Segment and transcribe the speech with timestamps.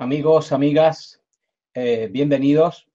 [0.00, 1.20] Amigos, amigas,
[1.74, 2.86] eh, bienvenidos.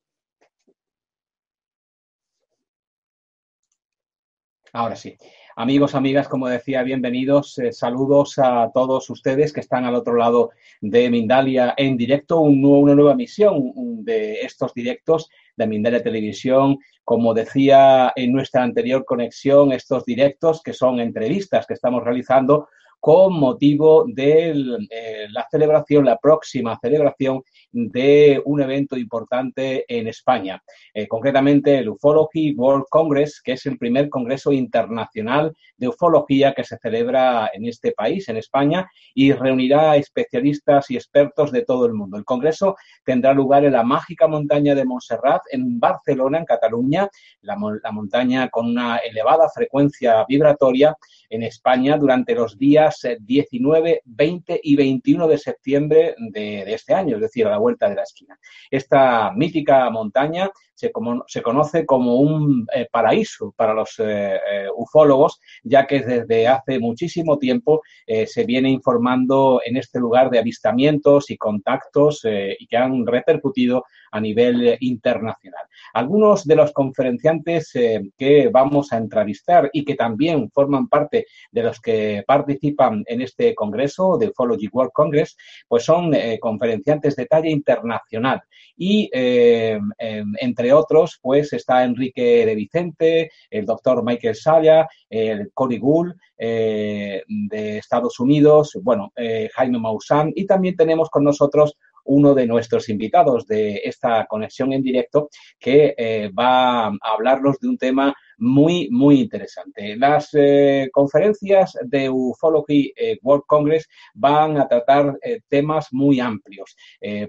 [4.72, 5.18] Ahora sí.
[5.58, 7.60] Amigos, amigas, como decía, bienvenidos.
[7.60, 12.96] Eh, saludos a todos ustedes que están al otro lado de Mindalia en directo, una
[12.96, 13.74] nueva misión
[14.06, 16.78] de estos directos de Mindalia Televisión.
[17.04, 22.70] Como decía en nuestra anterior conexión, estos directos que son entrevistas que estamos realizando
[23.04, 24.52] con motivo de
[24.90, 31.90] eh, la celebración, la próxima celebración de un evento importante en España, eh, concretamente el
[31.90, 37.66] Ufology World Congress, que es el primer congreso internacional de ufología que se celebra en
[37.66, 42.18] este país, en España, y reunirá especialistas y expertos de todo el mundo.
[42.18, 47.10] El congreso tendrá lugar en la mágica montaña de Montserrat, en Barcelona, en Cataluña,
[47.42, 47.58] la,
[47.92, 50.96] montaña con una elevada frecuencia vibratoria
[51.30, 56.94] en España durante los días 19, eh, 20 y 21 de septiembre de, de este
[56.94, 58.38] año, es decir, a la vuelta de la esquina.
[58.70, 60.50] Esta mítica montaña
[60.84, 66.02] se, como, se conoce como un eh, paraíso para los eh, eh, ufólogos, ya que
[66.02, 72.68] desde hace muchísimo tiempo se viene informando en este lugar de avistamientos y contactos y
[72.68, 75.66] que han repercutido a nivel internacional.
[75.94, 77.72] Algunos de los conferenciantes
[78.18, 83.56] que vamos a entrevistar y que también forman parte de los que participan en este
[83.56, 85.38] congreso, de Ufology World Congress,
[85.68, 88.42] pues son conferenciantes de talla internacional
[88.76, 96.16] y entre otros, pues está Enrique de Vicente, el doctor Michael Saya, el Cory Gould
[96.38, 102.48] eh, de Estados Unidos, bueno, eh, Jaime Maussan, y también tenemos con nosotros uno de
[102.48, 105.30] nuestros invitados de esta conexión en directo
[105.60, 108.14] que eh, va a hablarnos de un tema
[108.44, 109.96] muy, muy interesante.
[109.96, 116.76] Las eh, conferencias de Ufology eh, World Congress van a tratar eh, temas muy amplios,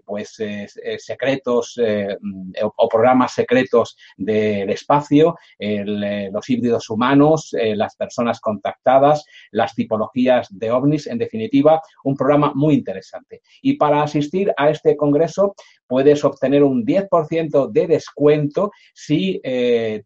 [0.04, 0.36] pues
[0.98, 1.78] secretos
[2.76, 11.06] o programas secretos del espacio, los híbridos humanos, las personas contactadas, las tipologías de ovnis,
[11.06, 13.42] en definitiva, un programa muy interesante.
[13.62, 15.54] Y para asistir a este congreso,
[15.86, 19.40] puedes obtener un 10% de descuento si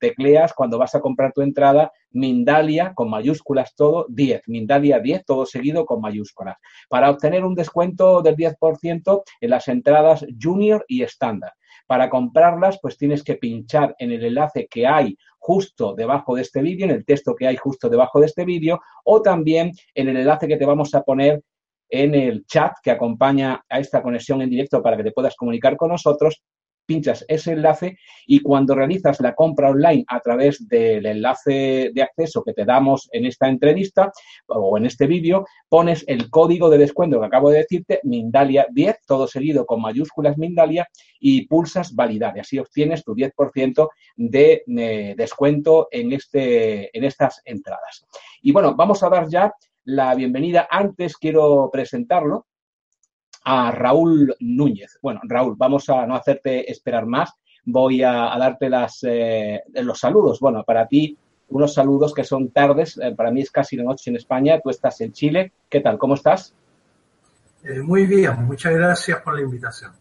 [0.00, 5.46] tecleas cuando vas a comprar tu entrada Mindalia con mayúsculas todo 10, Mindalia 10 todo
[5.46, 6.56] seguido con mayúsculas.
[6.88, 11.52] Para obtener un descuento del 10% en las entradas junior y estándar.
[11.86, 16.60] Para comprarlas, pues tienes que pinchar en el enlace que hay justo debajo de este
[16.60, 20.18] vídeo, en el texto que hay justo debajo de este vídeo, o también en el
[20.18, 21.42] enlace que te vamos a poner
[21.88, 25.76] en el chat que acompaña a esta conexión en directo para que te puedas comunicar
[25.76, 26.42] con nosotros,
[26.88, 32.42] pinchas ese enlace y cuando realizas la compra online a través del enlace de acceso
[32.42, 34.10] que te damos en esta entrevista
[34.46, 38.96] o en este vídeo, pones el código de descuento que acabo de decirte, Mindalia 10,
[39.06, 40.88] todo seguido con mayúsculas Mindalia
[41.20, 47.42] y pulsas validar y así obtienes tu 10% de eh, descuento en, este, en estas
[47.44, 48.06] entradas.
[48.40, 49.52] Y bueno, vamos a dar ya
[49.84, 50.66] la bienvenida.
[50.70, 52.47] Antes quiero presentarlo
[53.50, 54.98] a Raúl Núñez.
[55.00, 57.32] Bueno, Raúl, vamos a no hacerte esperar más.
[57.64, 60.38] Voy a, darte las, eh, los saludos.
[60.38, 61.16] Bueno, para ti,
[61.48, 62.98] unos saludos que son tardes.
[63.02, 64.60] Eh, para mí es casi la noche en España.
[64.60, 65.52] Tú estás en Chile.
[65.66, 65.96] ¿Qué tal?
[65.96, 66.54] ¿Cómo estás?
[67.64, 68.44] Eh, muy bien.
[68.44, 69.92] Muchas gracias por la invitación.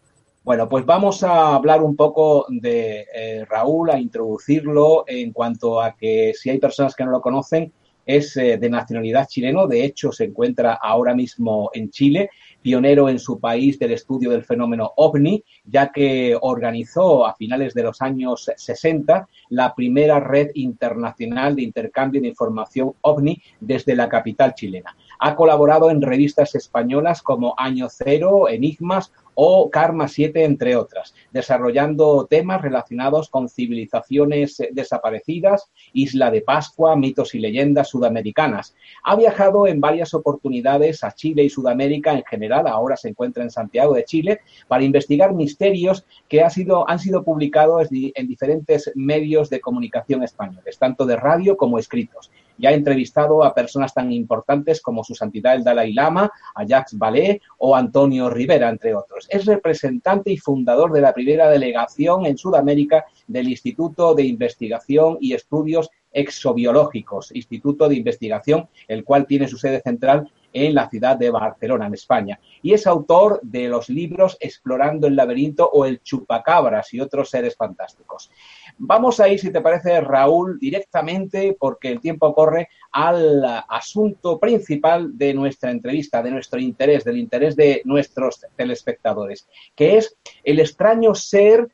[0.44, 6.34] Bueno, pues vamos a hablar un poco de Raúl, a introducirlo en cuanto a que
[6.34, 7.72] si hay personas que no lo conocen,
[8.08, 12.30] es eh, de nacionalidad chileno, de hecho se encuentra ahora mismo en Chile,
[12.62, 17.82] pionero en su país del estudio del fenómeno ovni, ya que organizó a finales de
[17.82, 24.54] los años 60 la primera red internacional de intercambio de información ovni desde la capital
[24.54, 24.96] chilena.
[25.18, 32.26] Ha colaborado en revistas españolas como Año Cero, Enigmas o Karma 7, entre otras, desarrollando
[32.28, 38.74] temas relacionados con civilizaciones eh, desaparecidas, Isla de Pascua, mitos y leyendas sudamericanas.
[39.04, 43.52] Ha viajado en varias oportunidades a Chile y Sudamérica en general, ahora se encuentra en
[43.52, 49.60] Santiago de Chile, para investigar misterios que sido, han sido publicados en diferentes medios de
[49.60, 52.28] comunicación españoles, tanto de radio como escritos.
[52.58, 56.98] Ya ha entrevistado a personas tan importantes como su santidad el Dalai Lama, a Jacques
[56.98, 59.26] Vallée o Antonio Rivera, entre otros.
[59.30, 65.34] Es representante y fundador de la primera delegación en Sudamérica del Instituto de Investigación y
[65.34, 71.30] Estudios Exobiológicos, Instituto de Investigación, el cual tiene su sede central en la ciudad de
[71.30, 72.40] Barcelona, en España.
[72.62, 77.56] Y es autor de los libros Explorando el laberinto o El chupacabras y otros seres
[77.56, 78.30] fantásticos.
[78.78, 85.16] Vamos a ir, si te parece, Raúl, directamente, porque el tiempo corre, al asunto principal
[85.16, 91.14] de nuestra entrevista, de nuestro interés, del interés de nuestros telespectadores, que es el extraño
[91.14, 91.68] ser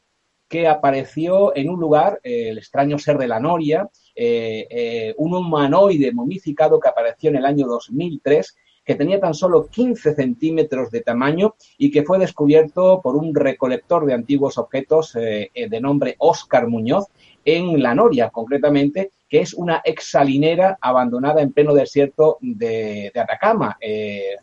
[0.49, 6.13] que apareció en un lugar, el extraño ser de la Noria, eh, eh, un humanoide
[6.13, 11.55] momificado que apareció en el año 2003 que tenía tan solo 15 centímetros de tamaño
[11.79, 16.69] y que fue descubierto por un recolector de antiguos objetos eh, eh, de nombre Óscar
[16.69, 17.07] Muñoz
[17.47, 23.77] en La Noria, concretamente, que es una exalinera abandonada en pleno desierto de, Atacama,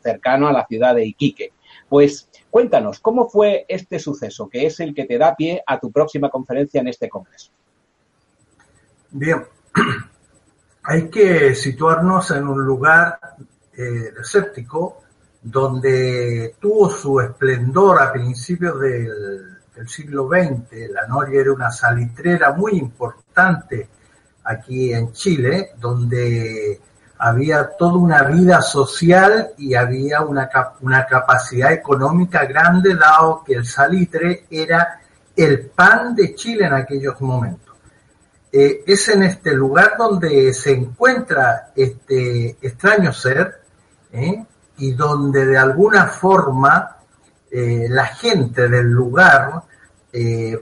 [0.04, 1.52] cercano a la ciudad de Iquique.
[1.90, 5.92] Pues cuéntanos, ¿cómo fue este suceso, que es el que te da pie a tu
[5.92, 7.52] próxima conferencia en este congreso?
[9.10, 9.44] Bien,
[10.84, 13.20] hay que situarnos en un lugar
[13.76, 15.02] eh, desértico,
[15.42, 19.58] donde tuvo su esplendor a principios del,
[19.88, 20.92] siglo XX.
[20.92, 23.90] La Noria era una salitrera muy importante
[24.44, 26.80] aquí en Chile, donde
[27.18, 30.50] había toda una vida social y había una,
[30.82, 35.00] una capacidad económica grande, dado que el salitre era
[35.36, 37.71] el pan de Chile en aquellos momentos.
[38.54, 43.62] Eh, es en este lugar donde se encuentra este extraño ser,
[44.12, 44.46] ¿eh?
[44.78, 46.98] y donde de alguna forma
[47.50, 49.64] eh, la gente del lugar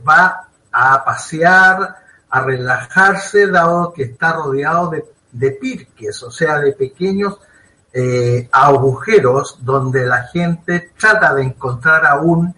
[0.08, 1.96] va a pasear,
[2.30, 7.40] a relajarse, dado que está rodeado de, de pirques, o sea, de pequeños
[8.52, 12.54] agujeros donde la gente trata de encontrar aún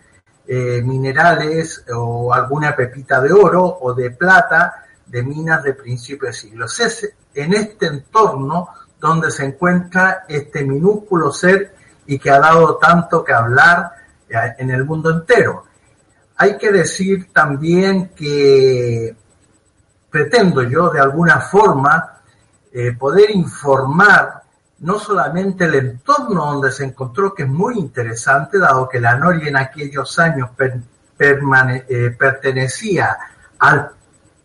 [0.83, 4.80] minerales o alguna pepita de oro o de plata
[5.11, 6.65] de minas de principios de siglo.
[6.65, 8.69] Es en este entorno
[8.99, 11.75] donde se encuentra este minúsculo ser
[12.05, 13.91] y que ha dado tanto que hablar
[14.29, 15.65] eh, en el mundo entero.
[16.37, 19.15] Hay que decir también que
[20.09, 22.21] pretendo yo de alguna forma
[22.71, 24.41] eh, poder informar
[24.79, 29.49] no solamente el entorno donde se encontró, que es muy interesante, dado que la Noria
[29.49, 30.49] en aquellos años
[31.19, 33.17] eh, pertenecía
[33.59, 33.91] al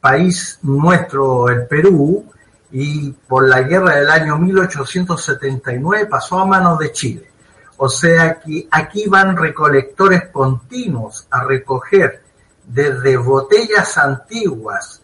[0.07, 2.25] país nuestro, el Perú,
[2.71, 7.29] y por la guerra del año 1879 pasó a manos de Chile.
[7.77, 12.23] O sea que aquí van recolectores continuos a recoger
[12.65, 15.03] desde botellas antiguas,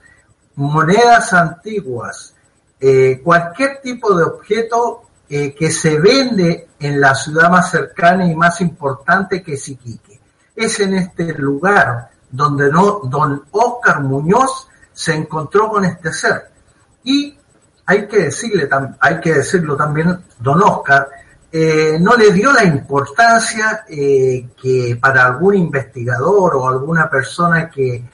[0.54, 2.34] monedas antiguas,
[2.78, 8.36] eh, cualquier tipo de objeto eh, que se vende en la ciudad más cercana y
[8.36, 9.74] más importante que es.
[10.54, 14.68] Es en este lugar donde no, don Oscar Muñoz
[15.02, 16.44] se encontró con este ser.
[17.02, 17.36] Y
[17.86, 18.68] hay que decirle,
[19.00, 21.08] hay que decirlo también, don Oscar,
[21.50, 28.04] eh, no le dio la importancia eh, que para algún investigador o alguna persona que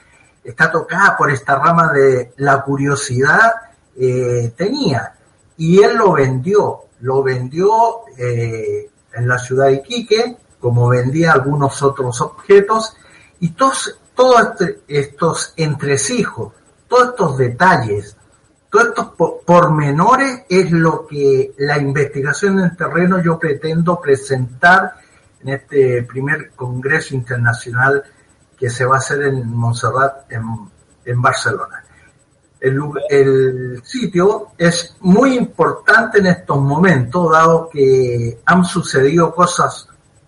[0.43, 3.51] está tocada por esta rama de la curiosidad
[3.95, 5.13] eh, tenía.
[5.57, 12.19] Y él lo vendió, lo vendió en la ciudad de Iquique, como vendía algunos otros
[12.21, 12.95] objetos,
[13.39, 16.53] y todos, todos este, estos entresijos,
[16.89, 18.17] todos estos detalles
[18.69, 19.07] todos estos
[19.45, 24.93] pormenores es lo que la investigación en terreno yo pretendo presentar
[25.41, 28.03] en este primer Congreso Internacional
[28.57, 31.83] que se va a hacer en Montserrat, en, Barcelona.
[32.59, 39.87] El, sitio es muy importante en estos momentos, dado que han sucedido cosas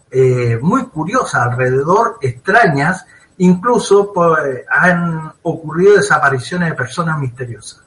[0.10, 3.06] eh, muy curiosas alrededor, extrañas,
[3.42, 7.82] incluso pues, han ocurrido desapariciones de personas misteriosas.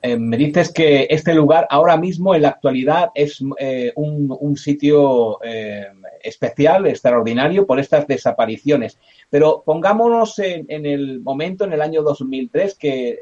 [0.00, 5.42] Eh, me dices que este lugar ahora mismo en la actualidad es eh, un, sitio
[5.42, 5.88] eh,
[6.22, 8.98] especial, extraordinario por estas desapariciones.
[9.28, 13.18] Pero pongámonos en, el momento, en el año 2003, que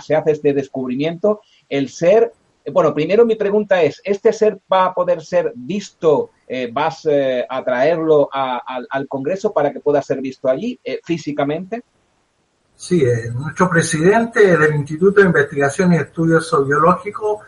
[0.00, 2.32] se hace este descubrimiento, el ser
[2.70, 6.30] bueno, primero mi pregunta es, ¿este ser va a poder ser visto?
[6.72, 7.08] ¿Vas
[7.48, 11.82] a traerlo al Congreso para que pueda ser visto allí físicamente?
[12.76, 13.02] Sí,
[13.34, 17.38] nuestro presidente del Instituto de Investigación y Estudios Zoológicos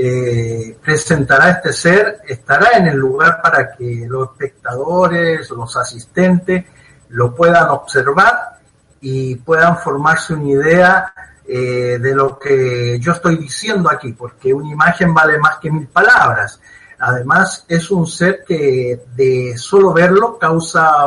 [0.00, 6.64] eh, presentará este ser, estará en el lugar para que los espectadores, los asistentes
[7.08, 8.60] lo puedan observar
[9.00, 11.14] y puedan formarse una idea
[11.48, 15.86] eh, de lo que yo estoy diciendo aquí, porque una imagen vale más que mil
[15.86, 16.60] palabras.
[16.98, 21.06] Además, es un ser que de solo verlo causa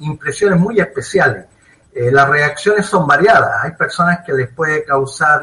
[0.00, 1.46] impresiones muy especiales.
[1.94, 3.64] Eh, las reacciones son variadas.
[3.64, 5.42] Hay personas que les puede causar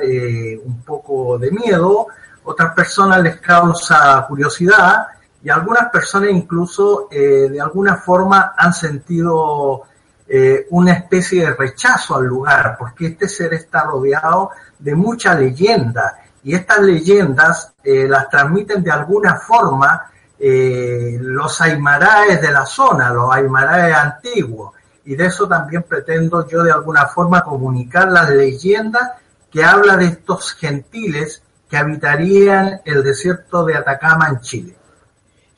[0.63, 2.07] un poco de miedo,
[2.43, 5.07] otras personas les causa curiosidad
[5.41, 9.83] y algunas personas incluso eh, de alguna forma han sentido
[10.29, 16.19] eh, una especie de rechazo al lugar, porque este ser está rodeado de mucha leyenda
[16.43, 20.05] y estas leyendas eh, las transmiten de alguna forma
[20.41, 24.71] los aymaraes de la zona, los aymaraes antiguos,
[25.03, 29.11] y de eso también pretendo yo de alguna forma comunicar las leyendas
[29.51, 34.75] que habla de estos gentiles que habitarían el desierto de Atacama en Chile.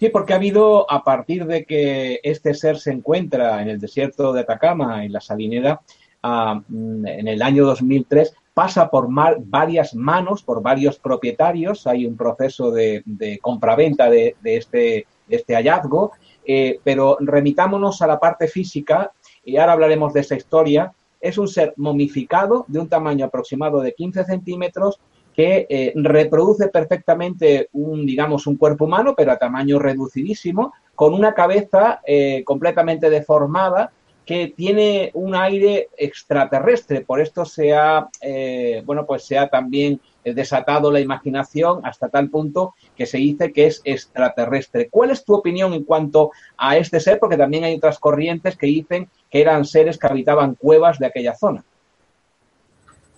[0.02, 4.34] Sí, porque ha habido, a partir de que este ser se encuentra en el desierto
[4.34, 5.80] de Atacama, en la Salinera,
[6.24, 11.86] ah, mm, en el año 2003, pasa por varias manos, por varios propietarios.
[11.86, 13.04] Hay un proceso de,
[13.44, 16.14] compraventa de, este, este, hallazgo.
[16.48, 19.12] Eh, pero remitámonos a la parte física
[19.46, 20.92] y ahora hablaremos de esa historia.
[21.20, 25.00] Es un ser momificado de un tamaño aproximado de 15 centímetros
[25.42, 31.34] que eh, reproduce perfectamente un, digamos, un cuerpo humano, pero a tamaño reducidísimo, con una
[31.34, 33.92] cabeza eh, completamente deformada
[34.24, 37.02] que tiene un aire extraterrestre.
[37.02, 42.30] Por esto se ha, eh, bueno, pues se ha también desatado la imaginación hasta tal
[42.30, 44.90] punto que se dice que es extraterrestre.
[44.92, 47.18] ¿Cuál es tu opinión en cuanto a este ser?
[47.18, 51.34] Porque también hay otras corrientes que dicen que eran seres que habitaban cuevas de aquella
[51.34, 51.64] zona.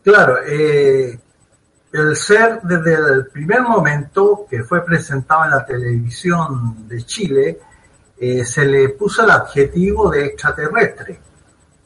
[0.03, 1.17] Claro, eh,
[1.93, 7.59] el ser desde el primer momento que fue presentado en la televisión de Chile,
[8.17, 11.19] eh, se le puso el adjetivo de extraterrestre.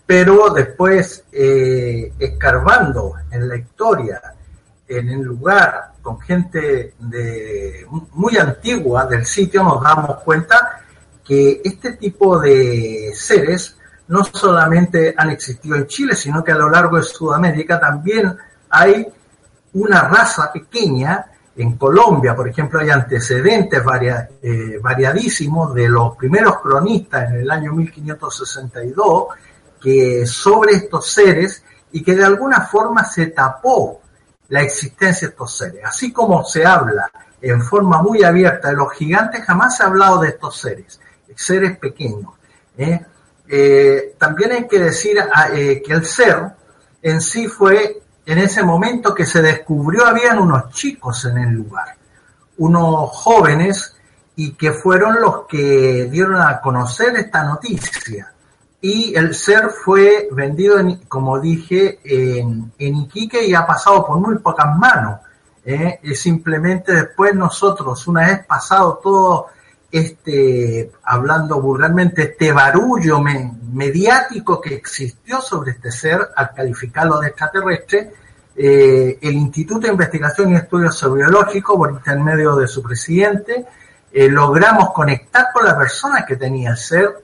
[0.06, 4.22] Pero después, eh, escarbando en la historia,
[4.88, 6.94] en el lugar, con gente
[8.14, 10.80] muy antigua del sitio, nos damos cuenta
[11.22, 16.70] que este tipo de seres no solamente han existido en Chile, sino que a lo
[16.70, 18.38] largo de Sudamérica también
[18.70, 19.06] hay
[19.74, 21.26] una raza pequeña.
[21.56, 23.82] En Colombia, por ejemplo, hay antecedentes
[24.44, 29.26] eh, variadísimos de los primeros cronistas en el año 1562
[29.82, 34.02] que sobre estos seres y que de alguna forma se tapó
[34.50, 35.82] la existencia de estos seres.
[35.84, 37.10] Así como se habla
[37.42, 41.00] en forma muy abierta de los gigantes, jamás se ha hablado de estos seres,
[41.36, 42.34] seres pequeños.
[42.78, 43.04] ¿eh?
[43.48, 46.52] Eh, también hay que decir ah, que el ser
[47.02, 51.96] en sí fue en ese momento que se descubrió habían unos chicos en el lugar,
[52.58, 53.96] unos jóvenes
[54.36, 58.34] y que fueron los que dieron a conocer esta noticia.
[58.82, 64.38] Y el ser fue vendido, en, como dije, en, Iquique y ha pasado por muy
[64.40, 65.22] pocas manos.
[65.64, 66.00] ¿eh?
[66.14, 69.48] simplemente después nosotros, una vez pasado todo
[69.98, 78.12] este, hablando vulgarmente, este barullo mediático que existió sobre este ser al calificarlo de extraterrestre,
[78.56, 83.66] eh, el Instituto de Investigación y Estudios Biológicos, por intermedio de su presidente,
[84.12, 87.24] eh, logramos conectar con la persona que tenía el ser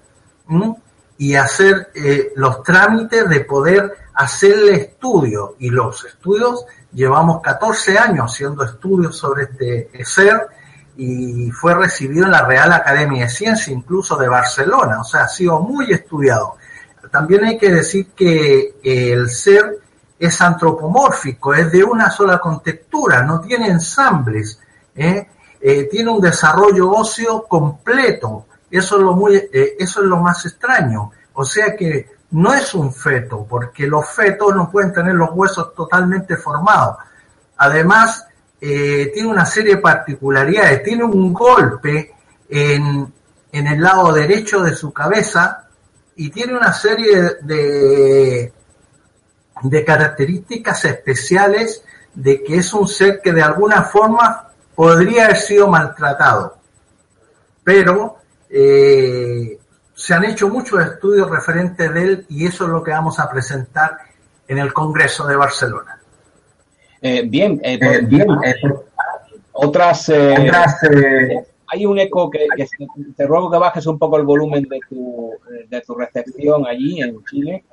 [1.18, 5.52] y hacer eh, los trámites de poder hacerle estudios.
[5.60, 10.48] Y los estudios, llevamos 14 años haciendo estudios sobre este ser
[10.96, 15.28] y fue recibido en la Real Academia de Ciencias, incluso de Barcelona, o sea, ha
[15.28, 16.58] sido muy estudiado.
[17.12, 19.80] También hay que decir que el ser
[20.20, 24.60] es antropomórfico, es de una sola contextura, no tiene ensambles,
[24.96, 25.28] ¿eh?
[25.60, 30.46] Eh, tiene un desarrollo óseo completo, eso es, lo muy, eh, eso es lo más
[30.46, 35.30] extraño, o sea que no es un feto, porque los fetos no pueden tener los
[35.34, 36.98] huesos totalmente formados.
[37.58, 38.26] Además,
[39.14, 40.84] tiene una serie de particularidades.
[40.84, 42.14] Tiene un golpe
[42.50, 43.12] en,
[43.52, 45.68] el lado derecho de su cabeza
[46.16, 48.54] y tiene una serie de,
[49.64, 55.68] de características especiales de que es un ser que de alguna forma podría haber sido
[55.68, 56.58] maltratado.
[57.64, 58.18] Pero
[58.50, 59.58] eh,
[59.96, 63.30] se han hecho muchos estudios referentes de él y eso es lo que vamos a
[63.30, 63.98] presentar
[64.48, 65.93] en el Congreso de Barcelona.
[67.04, 68.28] Eh, bien, eh, bien
[69.52, 70.10] Otras...
[70.10, 70.36] Eh,
[71.68, 72.46] hay un eco que,
[73.16, 75.32] te ruego que bajes un poco el volumen de tu,
[75.68, 77.64] de tu recepción allí en Chile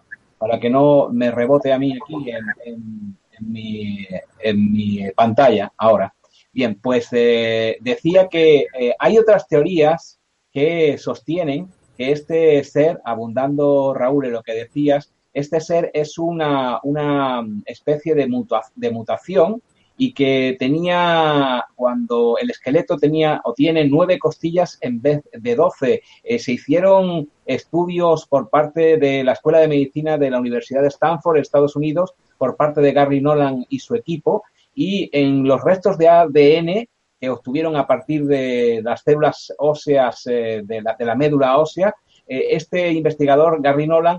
[0.41, 2.31] para que no me rebote a mí aquí
[2.65, 4.07] en, mi,
[4.39, 6.15] en mi, pantalla ahora.
[6.51, 10.19] Bien, pues eh, decía que eh, hay otras teorías
[10.51, 11.69] que sostienen
[11.99, 18.15] que este ser, abundando Raúl en lo que decías, este ser es una, una especie
[18.15, 18.29] de,
[18.77, 19.63] de mutación
[20.01, 26.03] y que tenía, cuando el esqueleto tenía o tiene nueve costillas en vez de doce.
[26.25, 30.89] Eh, se hicieron estudios por parte de la Escuela de Medicina de la Universidad de
[30.89, 34.43] Stanford, Estados Unidos, por parte de Gary Nolan y su equipo,
[34.75, 36.89] y en los restos de ADN
[37.21, 41.95] que obtuvieron a partir de las células óseas eh, de, la, médula ósea,
[42.27, 44.19] eh, este investigador, Gary Nolan,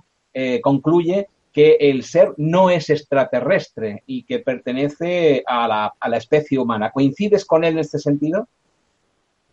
[0.61, 6.57] concluye que el ser no es extraterrestre y que pertenece a la, a la especie
[6.57, 6.91] humana.
[6.91, 8.47] ¿Coincides con él en este sentido?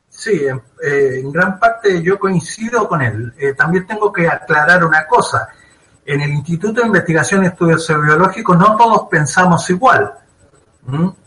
[0.09, 0.41] Sí,
[0.83, 3.33] eh, en gran parte yo coincido con él.
[3.39, 5.49] Eh, también tengo que aclarar una cosa.
[6.05, 10.13] En el Instituto de Investigación y Estudios Biológicos no todos pensamos igual.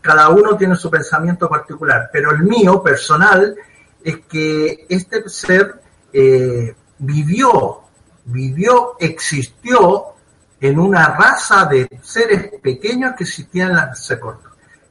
[0.01, 3.55] Cada uno tiene su pensamiento particular, pero el mío personal
[4.03, 5.79] es que este ser
[6.11, 7.81] eh, vivió,
[8.25, 10.13] vivió, existió
[10.59, 13.93] en una raza de seres pequeños que existían en la,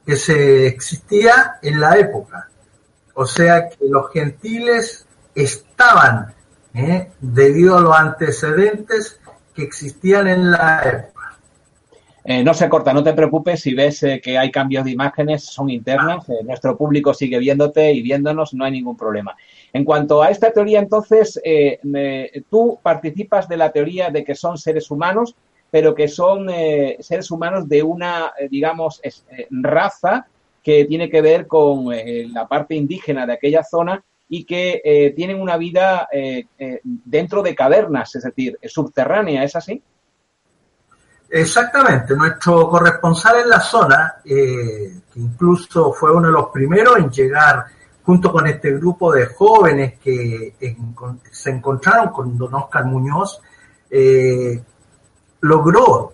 [0.05, 2.49] que se existía en la época.
[3.15, 6.35] O sea que los gentiles estaban
[6.75, 7.13] ¿eh?
[7.21, 9.21] debido a los antecedentes
[9.55, 11.20] que existían en la época.
[12.31, 15.45] Eh, no se corta, no te preocupes si ves eh, que hay cambios de imágenes,
[15.45, 19.37] son internas, nuestro público sigue viéndote y viéndonos, no hay ningún problema.
[19.73, 21.41] En cuanto a esta teoría, entonces,
[22.49, 25.35] tú participas de la teoría de que son seres humanos,
[25.71, 30.27] pero que son eh, seres humanos de una, eh, digamos, eh, raza
[30.63, 35.57] que tiene que ver con la parte indígena de aquella zona y que tienen una
[35.57, 36.07] vida
[37.03, 39.83] dentro de cavernas, es decir, subterránea, ¿es así?
[41.33, 47.67] Exactamente, nuestro corresponsal en la zona, que incluso fue uno de los primeros en llegar
[48.03, 50.55] junto con este grupo de jóvenes que
[51.31, 53.41] se encontraron con don Oscar Muñoz,
[53.89, 54.61] eh,
[55.43, 56.13] logró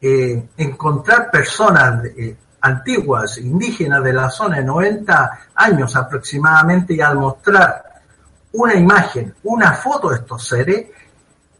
[0.00, 7.16] eh, encontrar personas eh, antiguas, indígenas de la zona de 90 años aproximadamente, y al
[7.18, 7.84] mostrar
[8.52, 10.86] una imagen, una foto de estos seres,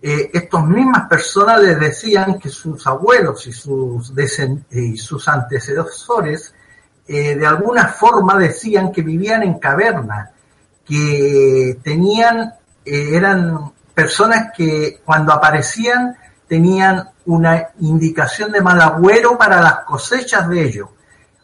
[0.02, 4.12] eh, estas mismas personas les decían que sus abuelos y sus,
[4.70, 6.54] y sus antecesores
[7.06, 10.30] de alguna forma decían que vivían en cavernas,
[10.86, 16.16] que tenían, eran personas que cuando aparecían
[16.48, 20.88] tenían una indicación de mal agüero para las cosechas de ellos.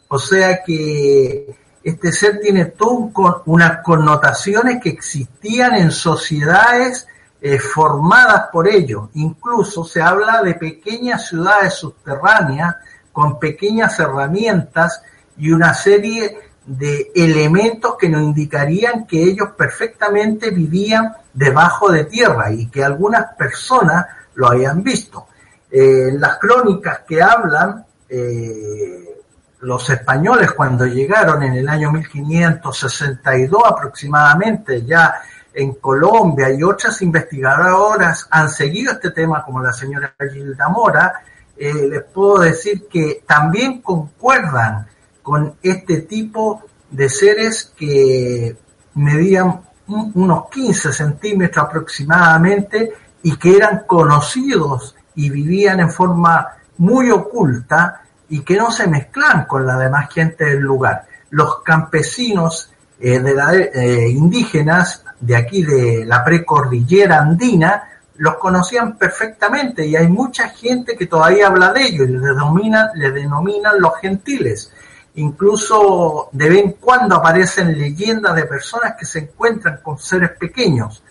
[0.08, 3.10] O sea que este ser tiene todo
[3.46, 7.06] unas connotaciones que existían en sociedades
[7.40, 9.10] eh, formadas por ellos.
[9.14, 12.76] Incluso se habla de pequeñas ciudades subterráneas
[13.12, 15.02] con pequeñas herramientas
[15.36, 22.52] y una serie de elementos que nos indicarían que ellos perfectamente vivían debajo de tierra
[22.52, 25.28] y que algunas personas lo hayan visto.
[25.70, 29.22] Eh, las crónicas que hablan, eh,
[29.60, 35.14] los españoles cuando llegaron en el año 1562 aproximadamente ya
[35.52, 41.22] en Colombia y otras investigadoras han seguido este tema como la señora Gilda Mora,
[41.56, 44.86] eh, les puedo decir que también concuerdan
[45.22, 48.56] con este tipo de seres que
[48.94, 56.46] medían unos 15 centímetros aproximadamente y que eran conocidos y vivían en forma
[56.78, 61.06] muy oculta y que no se mezclan con la demás gente del lugar.
[61.30, 67.84] Los campesinos eh, de la, eh, indígenas de aquí de la precordillera andina
[68.16, 72.88] los conocían perfectamente y hay mucha gente que todavía habla de ellos y le denominan,
[72.96, 74.72] le denominan los gentiles.
[75.14, 81.02] Incluso de vez en cuando aparecen leyendas de personas que se encuentran con seres pequeños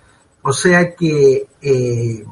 [0.42, 2.26] o sea que eh,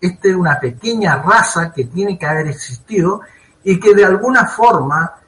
[0.00, 3.20] esta es una pequeña raza que tiene que haber existido
[3.62, 5.18] y que de alguna forma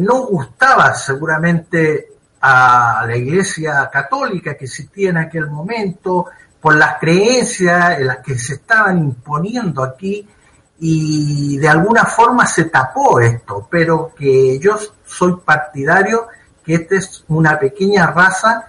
[0.00, 2.11] no gustaba seguramente
[2.42, 6.26] a la iglesia católica que existía en aquel momento,
[6.60, 10.28] por las creencias en las que se estaban imponiendo aquí
[10.78, 16.26] y de alguna forma se tapó esto, pero que yo soy partidario
[16.64, 18.66] que esta es una pequeña raza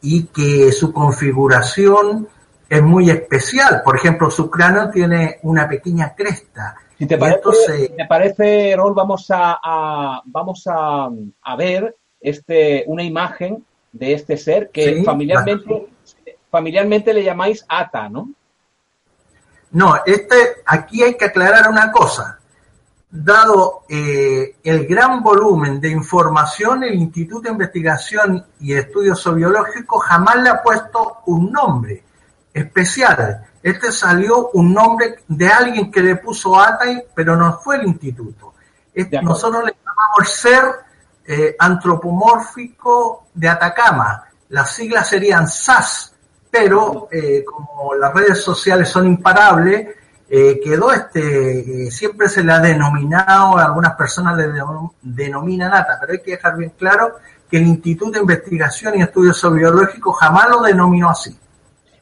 [0.00, 2.28] y que su configuración
[2.68, 3.82] es muy especial.
[3.84, 6.76] Por ejemplo, su cráneo tiene una pequeña cresta.
[6.98, 11.08] Si te parece, Raúl, vamos a, vamos a,
[11.56, 15.86] ver este, una imagen de este ser que familiarmente,
[16.50, 18.30] familiarmente le llamáis Ata, ¿no?
[19.72, 22.38] No, este, aquí hay que aclarar una cosa.
[23.10, 30.36] Dado eh, el gran volumen de información, el Instituto de Investigación y Estudios Zoológicos jamás
[30.36, 32.02] le ha puesto un nombre
[32.54, 33.44] especial.
[33.62, 38.54] Este salió un nombre de alguien que le puso ATAI, pero no fue el instituto.
[38.94, 40.83] Este, nosotros le llamamos ser
[41.26, 44.24] eh, antropomórfico de Atacama.
[44.50, 46.14] Las siglas serían SAS,
[46.50, 49.88] pero eh, como las redes sociales son imparables,
[50.28, 54.48] eh, quedó este, siempre se le ha denominado, algunas personas le
[55.00, 57.16] denominan ATA, pero hay que dejar bien claro
[57.50, 61.34] que el Instituto de Investigación y Estudios Biológicos jamás lo denominó así.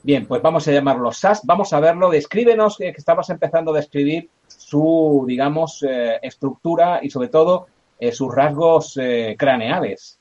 [0.02, 4.30] Bien, pues vamos a llamarlo SAS, vamos a verlo, descríbenos, que estamos empezando a describir
[4.48, 5.84] su, digamos,
[6.22, 7.68] estructura y sobre todo
[8.04, 10.18] eh, sus rasgos eh, craneales.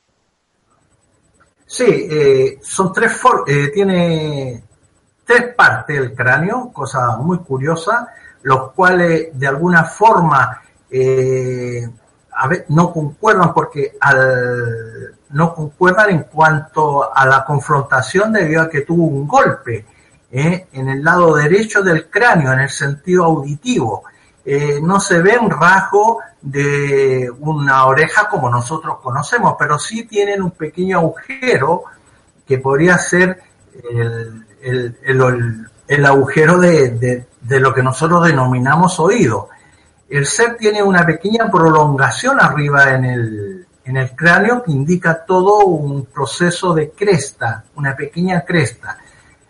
[1.65, 3.19] Sí, eh, son tres
[3.73, 4.63] tiene
[5.25, 8.07] tres partes el cráneo, cosa muy curiosa,
[8.43, 10.61] los cuales de alguna forma
[12.67, 19.05] no concuerdan porque al, no concuerdan en cuanto a la confrontación debido a que tuvo
[19.05, 19.87] un golpe
[20.29, 24.03] en el lado derecho del cráneo, en el sentido auditivo.
[24.81, 30.51] No se ve un rasgo de una oreja como nosotros conocemos, pero sí tienen un
[30.51, 31.83] pequeño agujero
[32.45, 33.41] que podría ser
[33.89, 34.45] el,
[35.87, 39.49] el, agujero de, de, lo que nosotros denominamos oído.
[40.09, 45.65] El ser tiene una pequeña prolongación arriba en el, en el cráneo que indica todo
[45.65, 48.97] un proceso de cresta, una pequeña cresta.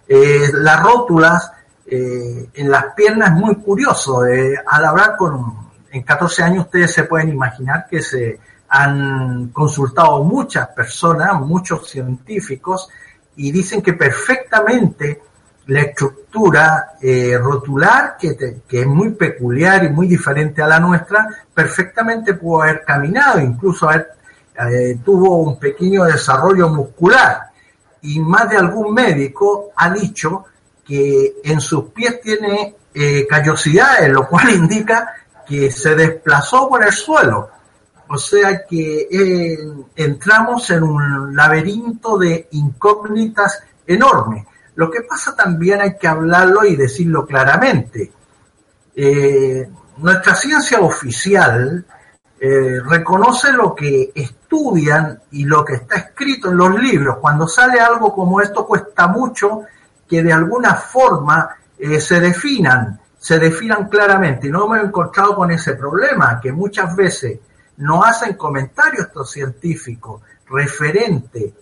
[0.08, 1.52] Eh, las rótulas
[1.94, 4.26] eh, en las piernas es muy curioso.
[4.26, 10.24] Eh, al hablar con, en 14 años ustedes se pueden imaginar que se han consultado
[10.24, 12.88] muchas personas, muchos científicos,
[13.36, 15.22] y dicen que perfectamente
[15.68, 22.36] la estructura eh, rotular, que, es muy peculiar y muy diferente a la nuestra, perfectamente
[22.36, 27.50] pudo haber caminado, incluso eh, tuvo un pequeño desarrollo muscular.
[28.04, 30.46] Y más de algún médico ha dicho
[30.92, 35.14] que en sus pies tiene eh, callosidades, lo cual indica
[35.48, 37.50] que se desplazó por el suelo.
[38.10, 39.58] O sea que eh,
[39.96, 44.46] entramos en un laberinto de incógnitas enorme.
[44.76, 48.12] Lo que pasa también hay que hablarlo y decirlo claramente.
[48.94, 51.86] Eh, nuestra ciencia oficial
[52.38, 57.16] eh, reconoce lo que estudian y lo que está escrito en los libros.
[57.22, 59.62] Cuando sale algo como esto cuesta mucho
[60.12, 61.56] que de alguna forma
[62.00, 64.48] se definan se definan claramente.
[64.48, 67.40] Y no me he encontrado con ese problema, que muchas veces
[67.78, 71.54] no hacen comentarios estos científicos referente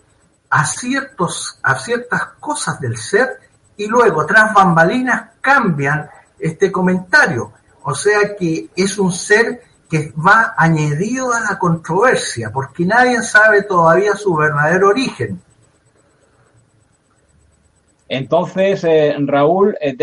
[0.48, 3.38] a, ciertos, a ciertas cosas del ser
[3.76, 6.08] y luego tras bambalinas cambian
[6.38, 7.52] este comentario.
[7.82, 13.64] O sea que es un ser que va añadido a la controversia, porque nadie sabe
[13.64, 15.42] todavía su verdadero origen.
[18.12, 19.96] Entonces, eh, Raúl, eh,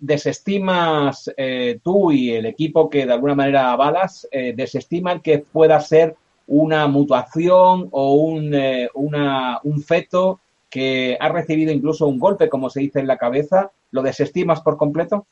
[0.00, 6.14] desestimas eh, tú y el equipo que de alguna manera avalas, desestiman que pueda ser
[6.46, 8.54] una mutación o un,
[8.94, 14.02] un feto que ha recibido incluso un golpe, como se dice en la cabeza, ¿lo
[14.02, 15.26] desestimas por completo?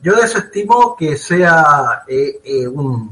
[0.00, 2.04] Yo desestimo que sea
[2.72, 3.10] un,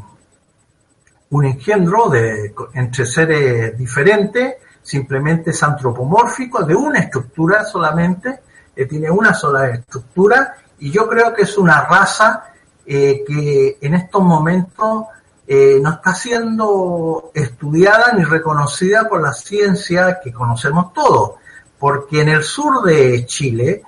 [1.31, 8.41] un engendro de, entre seres diferentes simplemente es antropomórfico de una estructura solamente,
[8.75, 12.45] que tiene una sola estructura y yo creo que es una raza
[12.85, 15.05] eh, que en estos momentos
[15.47, 21.33] eh, no está siendo estudiada ni reconocida por la ciencia que conocemos todos,
[21.79, 23.83] porque en el sur de Chile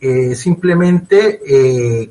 [0.00, 1.40] eh, simplemente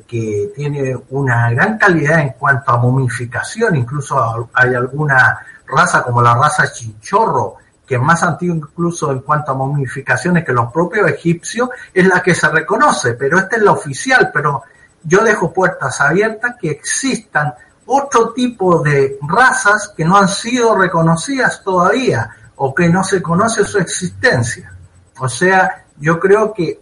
[0.07, 6.35] que tiene una gran calidad en cuanto a momificación, incluso hay alguna raza como la
[6.35, 7.57] raza chinchorro,
[7.91, 12.23] que es más antiguo incluso en cuanto a momificaciones que los propios egipcios, es la
[12.23, 14.63] que se reconoce, pero esta es la oficial, pero
[15.03, 17.53] yo dejo puertas abiertas que existan
[17.87, 23.65] otro tipo de razas que no han sido reconocidas todavía o que no se conoce
[23.65, 24.73] su existencia.
[25.19, 26.79] O sea, yo creo que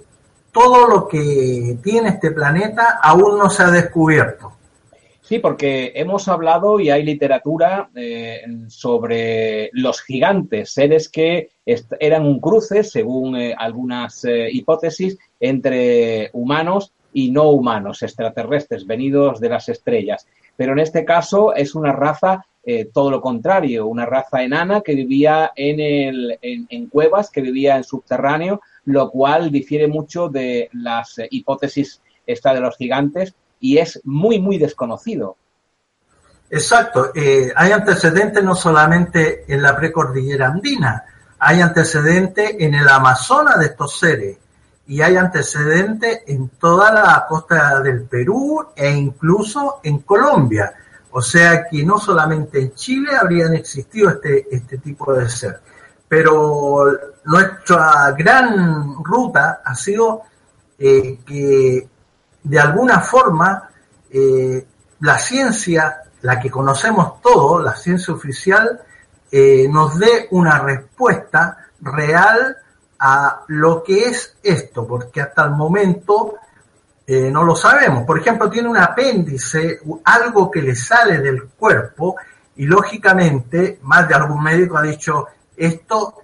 [0.51, 4.58] todo lo que tiene este planeta aún no se ha descubierto.
[5.29, 11.51] Sí, porque hemos hablado y hay literatura eh, sobre los gigantes, seres que
[11.99, 19.39] eran un cruce, según eh, algunas eh, hipótesis, entre humanos y no humanos, extraterrestres, venidos
[19.39, 20.25] de las estrellas.
[20.57, 22.43] Pero en este caso es una raza
[22.93, 27.83] todo lo contrario, una raza enana que vivía en, el, en, cuevas, que vivía en
[27.83, 34.39] subterráneo, lo cual difiere mucho de las hipótesis esta de los gigantes y es muy,
[34.39, 35.37] muy desconocido.
[36.49, 41.03] Exacto, eh, hay antecedentes no solamente en la precordillera andina,
[41.37, 44.37] hay antecedentes en el Amazonas de estos seres
[44.87, 50.73] y hay antecedentes en toda la costa del Perú e incluso en Colombia.
[51.11, 55.59] O sea que no solamente en Chile habrían existido este, este tipo de ser.
[56.07, 56.91] Pero
[57.25, 60.23] nuestra gran ruta ha sido
[60.77, 61.87] eh, que
[62.43, 63.69] de alguna forma
[64.11, 64.65] eh,
[65.01, 68.81] la ciencia, la que conocemos todos, la ciencia oficial,
[69.31, 72.57] eh, nos dé una respuesta real
[72.99, 76.35] a lo que es esto, porque hasta el momento
[77.07, 78.03] eh, no lo sabemos.
[78.05, 82.15] Por ejemplo, tiene un apéndice, algo que le sale del cuerpo,
[82.55, 86.15] y lógicamente más de algún médico ha dicho, esto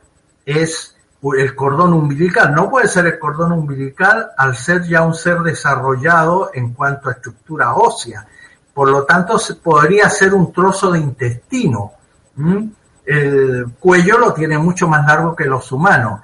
[0.45, 0.94] es
[1.33, 2.53] el cordón umbilical.
[2.53, 7.13] No puede ser el cordón umbilical al ser ya un ser desarrollado en cuanto a
[7.13, 8.27] estructura ósea.
[8.73, 11.93] Por lo tanto, podría ser un trozo de intestino.
[13.05, 16.19] El cuello lo tiene mucho más largo que los humanos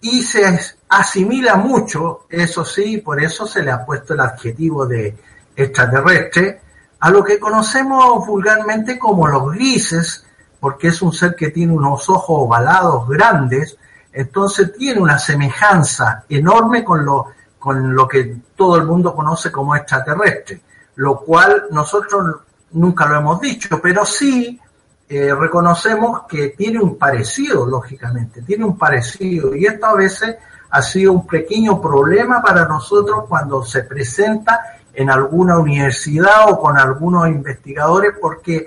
[0.00, 0.44] y se
[0.88, 5.16] asimila mucho, eso sí, por eso se le ha puesto el adjetivo de
[5.56, 6.60] extraterrestre,
[7.00, 10.24] a lo que conocemos vulgarmente como los grises,
[10.60, 13.76] porque es un ser que tiene unos ojos ovalados grandes,
[14.16, 17.26] entonces tiene una semejanza enorme con lo,
[17.58, 20.62] con lo que todo el mundo conoce como extraterrestre,
[20.94, 22.36] lo cual nosotros
[22.72, 24.58] nunca lo hemos dicho, pero sí
[25.06, 29.54] eh, reconocemos que tiene un parecido, lógicamente, tiene un parecido.
[29.54, 30.36] Y esto a veces
[30.70, 36.78] ha sido un pequeño problema para nosotros cuando se presenta en alguna universidad o con
[36.78, 38.64] algunos investigadores, porque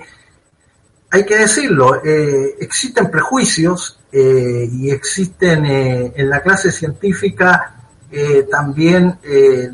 [1.09, 7.75] hay que decirlo, eh, existen prejuicios eh, y existen en la clase científica
[8.49, 9.19] también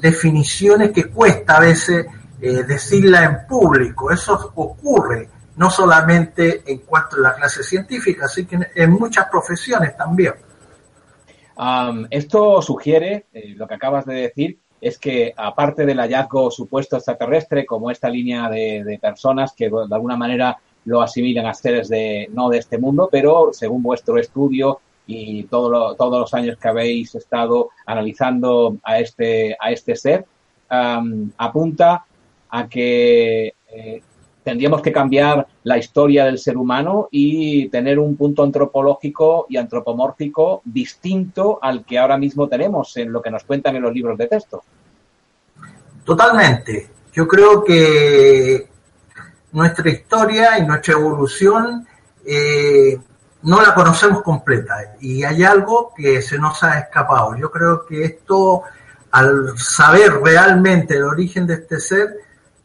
[0.02, 2.06] definiciones que cuesta a veces
[2.38, 4.12] decirla en público.
[4.12, 10.34] Eso ocurre no solamente en cuanto a la clase científica, sino en muchas profesiones también.
[12.10, 17.66] esto sugiere, eh, lo que acabas de decir, es que aparte del hallazgo supuesto extraterrestre,
[17.66, 22.50] como esta línea de, personas que de alguna manera lo asimilan a seres de no
[22.50, 27.70] de este mundo, pero según vuestro estudio y todo todos los años que habéis estado
[27.86, 30.26] analizando a este, a este ser,
[31.38, 32.06] apunta
[32.50, 34.02] a que eh,
[34.44, 40.62] tendríamos que cambiar la historia del ser humano y tener un punto antropológico y antropomórfico
[40.64, 44.28] distinto al que ahora mismo tenemos en lo que nos cuentan en los libros de
[44.28, 44.64] texto.
[46.06, 46.90] Totalmente.
[47.12, 48.68] Yo creo que
[49.56, 51.88] nuestra historia y nuestra evolución
[52.26, 53.00] eh,
[53.44, 57.36] no la conocemos completa y hay algo que se nos ha escapado.
[57.38, 58.64] Yo creo que esto,
[59.12, 62.18] al saber realmente el origen de este ser,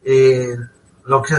[0.02, 0.56] eh,
[1.04, 1.34] lo que,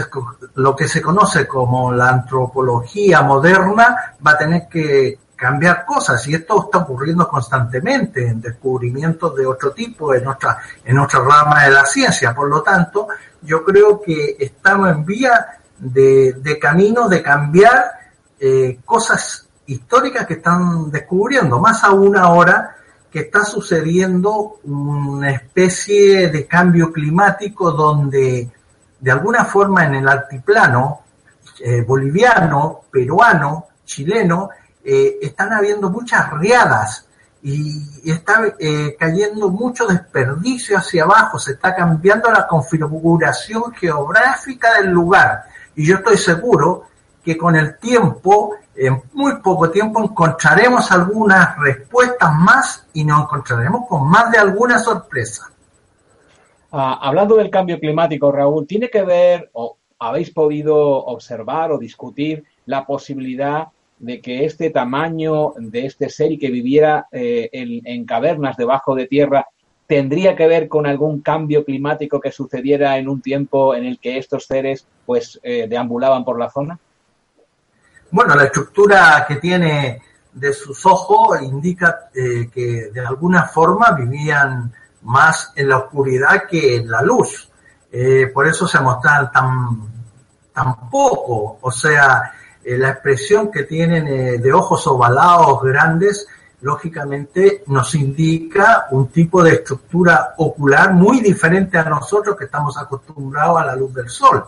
[0.54, 6.34] lo que se conoce como la antropología moderna va a tener que cambiar cosas y
[6.34, 11.72] esto está ocurriendo constantemente en descubrimientos de otro tipo en otra, en otra rama de
[11.72, 12.32] la ciencia.
[12.32, 13.08] Por lo tanto,
[13.40, 17.90] yo creo que estamos en vía de, de camino de cambiar
[18.38, 22.76] eh, cosas históricas que están descubriendo, más aún ahora
[23.10, 28.48] que está sucediendo una especie de cambio climático donde
[29.00, 31.00] de alguna forma en el altiplano
[31.64, 34.50] eh, boliviano, peruano, chileno,
[34.84, 37.06] eh, están habiendo muchas riadas
[37.42, 44.90] y está eh, cayendo mucho desperdicio hacia abajo, se está cambiando la configuración geográfica del
[44.90, 45.44] lugar.
[45.74, 46.84] Y yo estoy seguro
[47.24, 53.88] que con el tiempo, en muy poco tiempo, encontraremos algunas respuestas más y nos encontraremos
[53.88, 55.50] con más de alguna sorpresa.
[56.70, 62.44] Ah, hablando del cambio climático, Raúl, ¿tiene que ver o habéis podido observar o discutir
[62.66, 63.68] la posibilidad
[64.02, 69.06] de que este tamaño de este ser y que viviera eh, en, cavernas debajo de
[69.06, 69.46] tierra
[69.86, 74.18] tendría que ver con algún cambio climático que sucediera en un tiempo en el que
[74.18, 76.76] estos seres pues eh, deambulaban por la zona?
[78.10, 84.72] Bueno, la estructura que tiene de sus ojos indica eh, que de alguna forma vivían
[85.02, 87.48] más en la oscuridad que en la luz.
[88.32, 89.92] Por eso se mostran tan,
[90.54, 91.58] tan poco.
[91.60, 92.32] O sea,
[92.64, 96.26] eh, la expresión que tienen eh, de ojos ovalados grandes,
[96.60, 103.60] lógicamente nos indica un tipo de estructura ocular muy diferente a nosotros que estamos acostumbrados
[103.60, 104.44] a la luz del sol.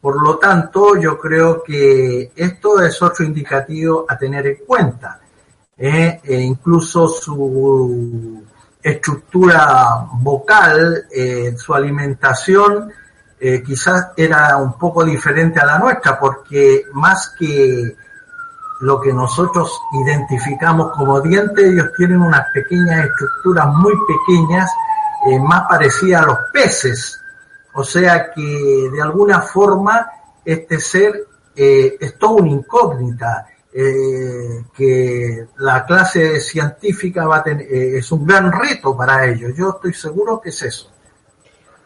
[0.00, 5.20] Por lo tanto, yo creo que esto es otro indicativo a tener en cuenta.
[5.78, 6.20] ¿eh?
[6.22, 8.42] E incluso su
[8.82, 11.06] estructura vocal,
[11.56, 12.92] su alimentación,
[13.46, 17.94] eh, quizás era un poco diferente a la nuestra, porque más que
[18.80, 24.70] lo que nosotros identificamos como dientes, ellos tienen unas pequeñas estructuras muy pequeñas,
[25.26, 27.20] eh, más parecidas a los peces.
[27.74, 30.08] O sea que de alguna forma
[30.42, 33.46] este ser eh, es todo una incógnita.
[33.74, 39.52] Que la clase científica va a tener, es un gran reto para ellos.
[39.54, 40.93] Yo estoy seguro que es eso.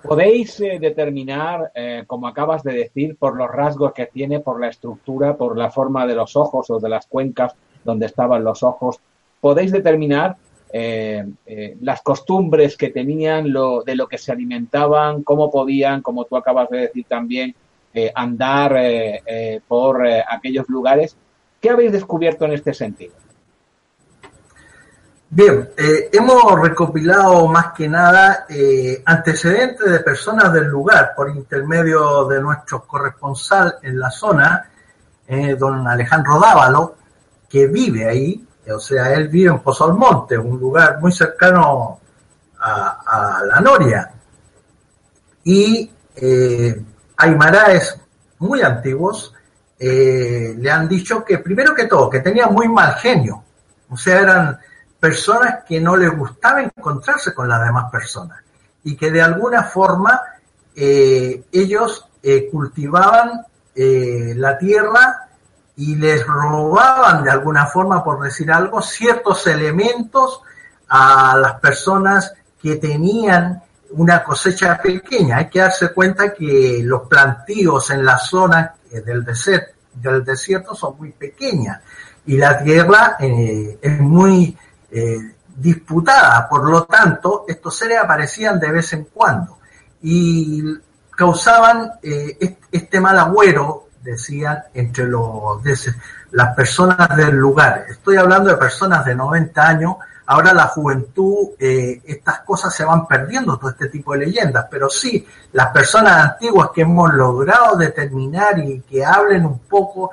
[0.03, 1.73] ¿Podéis determinar,
[2.07, 6.07] como acabas de decir, por los rasgos que tiene, por la estructura, por la forma
[6.07, 9.01] de los ojos o de las cuencas donde estaban los ojos,
[9.41, 10.37] podéis determinar
[10.71, 16.25] eh, eh, las costumbres que tenían, lo, de lo que se alimentaban, cómo podían, como
[16.25, 17.55] tú acabas de decir también,
[17.95, 18.77] eh, andar
[19.67, 21.17] por aquellos lugares.
[21.61, 23.15] ¿Qué habéis descubierto en este sentido?
[25.31, 28.47] Bien, hemos recopilado más que nada
[29.05, 34.71] antecedentes de personas del lugar por intermedio de nuestro corresponsal en la zona,
[35.59, 36.97] don Alejandro Dávalo,
[37.49, 42.01] que vive ahí o sea, él vive en Pozo un lugar muy cercano
[42.61, 44.11] a, la Noria.
[45.45, 46.83] Y eh,
[47.17, 47.99] aymaraes
[48.41, 49.33] muy antiguos
[49.79, 53.43] eh, le han dicho que, primero que todo, que tenían muy mal genio.
[53.89, 54.59] O sea, eran
[54.99, 58.41] personas que no les gustaba encontrarse con las demás personas
[58.85, 60.21] y que de alguna forma
[60.75, 63.45] eh, ellos eh, cultivaban
[63.81, 65.29] la tierra
[65.77, 70.43] y les robaban de alguna forma, por decir algo, ciertos elementos
[70.89, 75.37] a las personas que tenían una cosecha pequeña.
[75.37, 80.97] Hay que darse cuenta que los plantíos en la zona del desierto, del desierto son
[80.99, 81.81] muy pequeñas
[82.27, 84.57] y la tierra eh, es muy
[84.91, 86.49] eh, disputada.
[86.49, 89.59] Por lo tanto, estos seres aparecían de vez en cuando
[90.03, 90.63] y
[91.11, 95.61] causaban eh, este mal agüero decían entre los,
[96.31, 97.87] las personas del lugar.
[97.89, 99.97] Estoy hablando de personas de 90 años.
[100.27, 104.91] Ahora la juventud, eh, estas cosas se van perdiendo, todo este tipo de leyendas, pero
[104.91, 110.11] sí, las personas antiguas que hemos logrado determinar y que hablen un poco,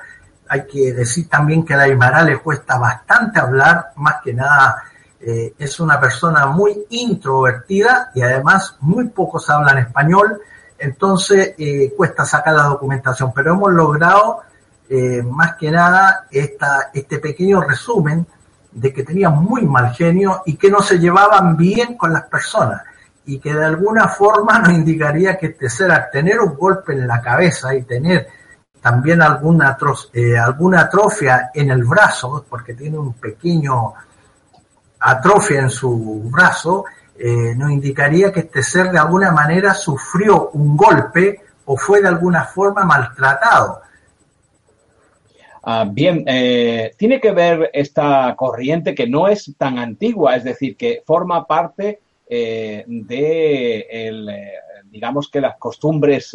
[0.48, 4.84] hay que decir también que a la Aymara le cuesta bastante hablar, más que nada
[5.20, 10.40] eh, es una persona muy introvertida y además muy pocos hablan español,
[10.78, 14.42] entonces eh, cuesta sacar la documentación, pero hemos logrado
[14.90, 18.28] eh, más que nada esta, este pequeño resumen
[18.72, 22.84] de que tenían muy mal genio y que no se llevaban bien con las personas
[23.26, 27.22] y que de alguna forma nos indicaría que este ser tener un golpe en la
[27.22, 28.28] cabeza y tener
[28.86, 29.76] también alguna,
[30.14, 33.96] eh, alguna atrofia en el brazo, porque tiene un pequeño
[35.00, 36.86] atrofia en su brazo,
[37.18, 42.10] eh, nos indicaría que este ser de alguna manera sufrió un golpe o fue de
[42.10, 43.82] alguna forma maltratado.
[45.64, 50.78] Ah, bien, eh, tiene que ver esta corriente que no es tan antigua, es decir,
[50.78, 52.88] que forma parte de,
[54.86, 56.30] digamos que las costumbres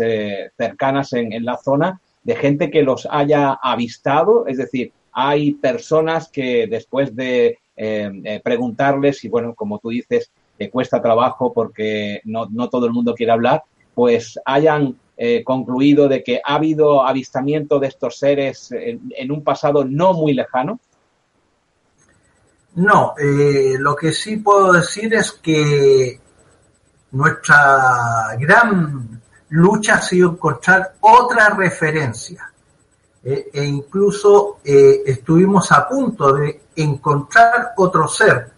[0.57, 6.29] cercanas en, en, la zona de gente que los haya avistado, es decir, hay personas
[6.29, 7.59] que después de
[8.45, 10.31] preguntarles, y bueno, como tú dices,
[10.61, 16.23] que cuesta trabajo porque no, todo el mundo quiere hablar, pues hayan eh, concluido de
[16.23, 20.79] que ha habido avistamiento de estos seres en, un pasado no muy lejano?
[22.75, 26.21] No, eh, lo que sí puedo decir es que
[27.13, 29.20] nuestra gran
[29.51, 32.51] lucha ha sido encontrar otra referencia.
[33.23, 38.51] Eh, e incluso estuvimos a punto de encontrar otro ser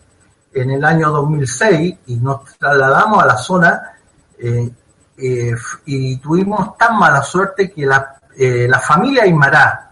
[0.55, 3.93] en el año 2006 y nos trasladamos a la zona
[4.39, 4.71] eh,
[5.19, 5.55] eh,
[5.87, 9.91] y tuvimos tan mala suerte que la, eh, la familia Aymara,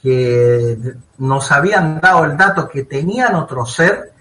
[0.00, 0.78] que
[1.18, 4.12] nos habían dado el dato que tenían otro ser,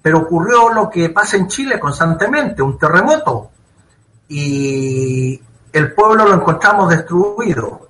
[0.00, 3.50] pero ocurrió lo que pasa en Chile constantemente, un terremoto,
[4.28, 5.40] y
[5.72, 7.88] el pueblo lo encontramos destruido.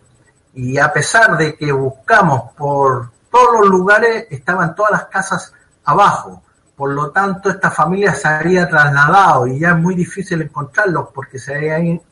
[0.55, 5.53] Y a pesar de que buscamos por todos los lugares, estaban todas las casas
[5.85, 6.43] abajo.
[6.77, 11.39] Por lo tanto, esta familia se había trasladado y ya es muy difícil encontrarlos porque
[11.39, 11.55] se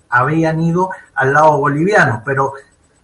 [0.09, 2.23] habían, ido al lado boliviano.
[2.25, 2.55] Pero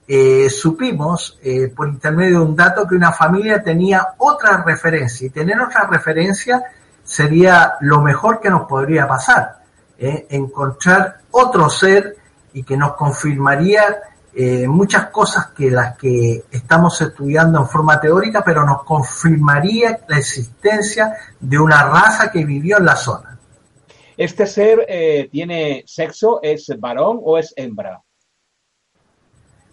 [0.06, 5.30] eh, supimos eh, por intermedio de un dato que una familia tenía otra referencia y
[5.30, 6.62] tener otra referencia
[7.02, 9.57] sería lo mejor que nos podría pasar.
[10.00, 12.16] Eh, encontrar otro ser
[12.52, 14.00] y que nos confirmaría
[14.32, 20.18] eh, muchas cosas que las que estamos estudiando en forma teórica, pero nos confirmaría la
[20.18, 23.36] existencia de una raza que vivió en la zona.
[24.16, 26.38] ¿Este ser eh, tiene sexo?
[26.42, 28.00] ¿Es varón o es hembra?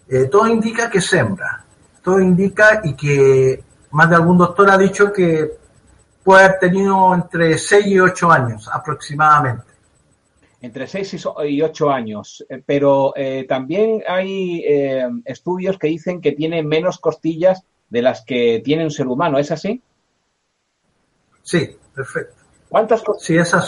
[0.08, 1.64] Eh, todo indica que es hembra.
[2.02, 3.62] Todo indica y que
[3.92, 5.58] más de algún doctor ha dicho que
[6.24, 9.75] puede haber tenido entre 6 y 8 años aproximadamente
[10.60, 16.32] entre 6 y 8 años, eh, pero eh, también hay eh, estudios que dicen que
[16.32, 19.82] tiene menos costillas de las que tiene un ser humano, ¿es así?
[21.42, 22.34] Sí, perfecto.
[22.68, 23.02] ¿Cuántas,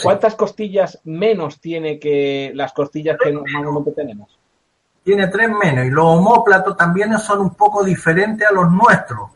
[0.03, 4.36] ¿Cuántas costillas menos tiene que las costillas que normalmente tenemos?
[5.05, 9.30] Tiene tres menos y los homóplatos también son un poco diferentes a los nuestros.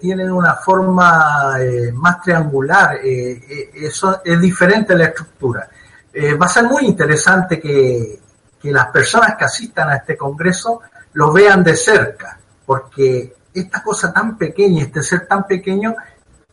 [0.00, 1.56] tienen una forma
[1.94, 5.70] más triangular, eso es diferente la estructura.
[6.12, 8.18] Eh, va a ser muy interesante que,
[8.64, 10.82] las personas que asistan a este congreso
[11.14, 15.96] lo vean de cerca, porque esta cosa tan pequeña, este ser tan pequeño,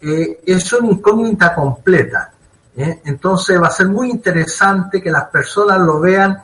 [0.01, 2.32] eh, es una incógnita completa.
[2.76, 3.01] ¿eh?
[3.05, 6.41] Entonces va a ser muy interesante que las personas lo vean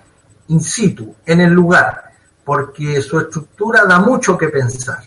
[0.49, 2.11] in situ, en el lugar,
[2.43, 4.99] porque su estructura da mucho que pensar.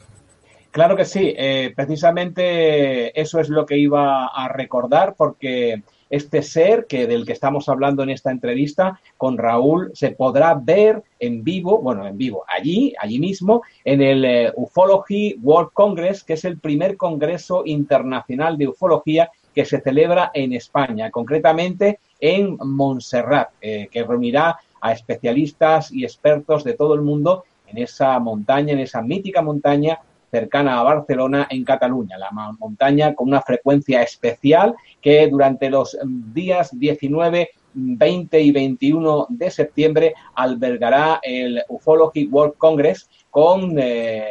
[0.72, 1.34] Claro que sí,
[1.74, 7.68] precisamente eso es lo que iba a recordar, porque este ser que del que estamos
[7.68, 12.94] hablando en esta entrevista con Raúl se podrá ver en vivo, bueno, en vivo, allí,
[13.00, 18.68] allí mismo, en el eh, Ufology World Congress, que es el primer congreso internacional de
[18.68, 26.04] ufología que se celebra en España, concretamente en Montserrat, eh, que reunirá a especialistas y
[26.04, 29.98] expertos de todo el mundo en esa montaña, en esa mítica montaña
[30.30, 35.96] cercana a Barcelona, en Cataluña, la montaña con una frecuencia especial que durante los
[36.32, 44.24] días 19, 20 y 21 de septiembre albergará el Ufology World Congress con eh, eh,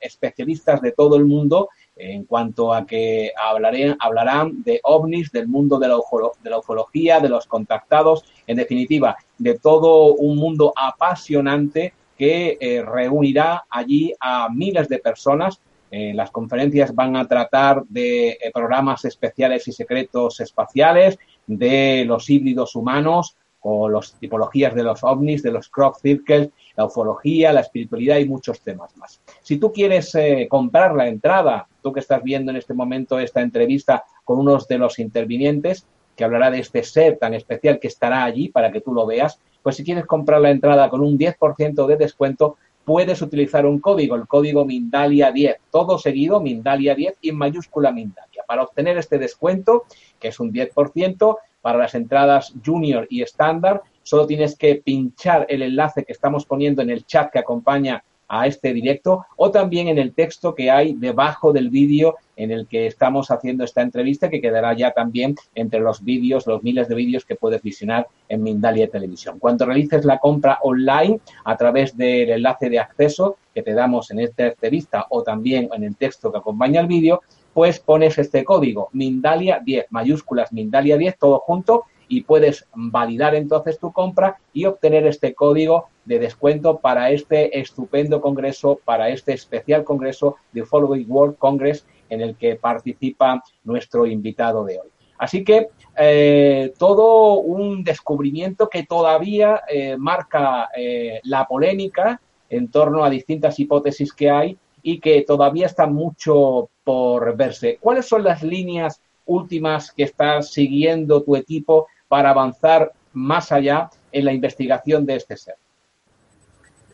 [0.00, 5.88] especialistas de todo el mundo en cuanto a que hablarán de ovnis, del mundo de
[5.88, 13.66] la ufología, de los contactados, en definitiva, de todo un mundo apasionante que eh, reunirá
[13.70, 15.60] allí a miles de personas.
[15.90, 22.28] Eh, las conferencias van a tratar de eh, programas especiales y secretos espaciales, de los
[22.28, 27.60] híbridos humanos o las tipologías de los ovnis, de los crop circles, la ufología, la
[27.60, 29.20] espiritualidad y muchos temas más.
[29.42, 30.16] Si tú quieres
[30.48, 34.78] comprar la entrada, tú que estás viendo en este momento esta entrevista con uno de
[34.78, 35.86] los intervinientes,
[36.16, 39.40] que hablará de este ser tan especial que estará allí para que tú lo veas,
[39.66, 44.14] pues si quieres comprar la entrada con un 10% de descuento, puedes utilizar un código,
[44.14, 48.44] el código Mindalia10, todo seguido, Mindalia10 y en mayúscula Mindalia.
[48.46, 49.82] Para obtener este descuento,
[50.20, 55.62] que es un 10%, para las entradas junior y estándar, solo tienes que pinchar el
[55.62, 59.98] enlace que estamos poniendo en el chat que acompaña a este directo o también en
[59.98, 64.40] el texto que hay debajo del vídeo en el que estamos haciendo esta entrevista que
[64.40, 68.88] quedará ya también entre los vídeos, los miles de vídeos que puedes visionar en Mindalia
[68.88, 69.38] Televisión.
[69.38, 74.20] Cuando realices la compra online a través del enlace de acceso que te damos en
[74.20, 77.22] esta entrevista o también en el texto que acompaña el vídeo,
[77.54, 83.78] pues pones este código Mindalia 10, mayúsculas Mindalia 10, todo junto y puedes validar entonces
[83.78, 89.84] tu compra y obtener este código de descuento para este estupendo congreso, para este especial
[89.84, 94.88] congreso de Following World Congress en el que participa nuestro invitado de hoy.
[95.18, 103.04] Así que eh, todo un descubrimiento que todavía eh, marca eh, la polémica en torno
[103.04, 107.78] a distintas hipótesis que hay y que todavía está mucho por verse.
[107.80, 114.24] ¿Cuáles son las líneas últimas que está siguiendo tu equipo para avanzar más allá en
[114.24, 115.56] la investigación de este ser?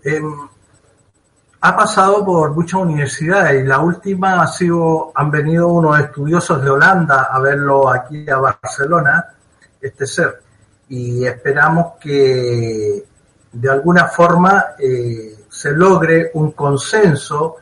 [0.04, 0.48] Em,
[1.60, 6.70] ha pasado por muchas universidades y la última ha sido, han venido unos estudiosos de
[6.70, 9.28] Holanda a verlo aquí a Barcelona,
[9.80, 10.42] este ser,
[10.88, 13.04] y esperamos que
[13.52, 17.56] de alguna forma eh, se logre un consenso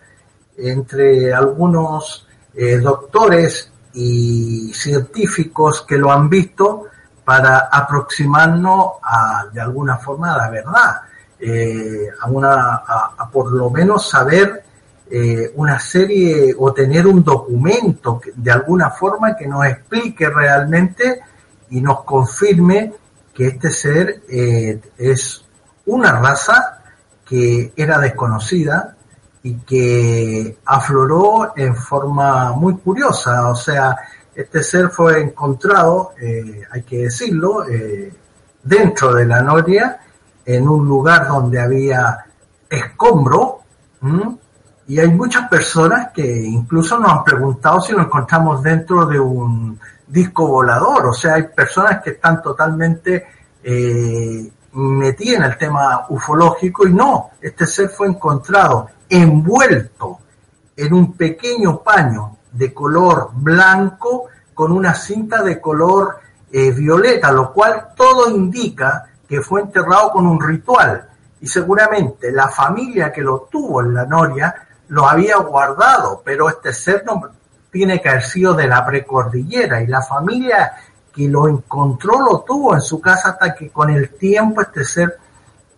[0.56, 6.86] entre algunos eh, doctores y científicos que lo han visto
[7.30, 11.00] para aproximarnos a, de alguna forma a la verdad,
[11.38, 14.64] eh, a, una, a, por lo menos saber
[15.08, 21.20] eh, una serie o tener un documento de alguna forma que nos explique realmente
[21.70, 22.94] y nos confirme
[23.32, 25.44] que este ser eh, es
[25.86, 26.82] una raza
[27.24, 28.96] que era desconocida
[29.44, 33.96] y que afloró en forma muy curiosa, o sea,
[34.34, 38.12] este ser fue encontrado, eh, hay que decirlo, eh,
[38.62, 40.00] dentro de la noria,
[40.44, 42.26] en un lugar donde había
[42.68, 43.60] escombro
[44.86, 49.78] y hay muchas personas que incluso nos han preguntado si lo encontramos dentro de un
[50.06, 53.26] disco volador, o sea, hay personas que están totalmente
[53.62, 60.18] eh, metidas en el tema ufológico y no, este ser fue encontrado envuelto
[60.76, 66.18] en un pequeño paño de color blanco con una cinta de color
[66.52, 71.08] eh, violeta, lo cual todo indica que fue enterrado con un ritual.
[71.40, 74.54] Y seguramente la familia que lo tuvo en la Noria
[74.88, 77.22] lo había guardado, pero este ser no
[77.70, 79.80] tiene que haber sido de la precordillera.
[79.80, 80.72] Y la familia
[81.14, 85.18] que lo encontró lo tuvo en su casa hasta que con el tiempo este ser